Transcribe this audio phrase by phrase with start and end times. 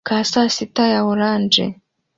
[0.07, 1.63] ka sasita ya orange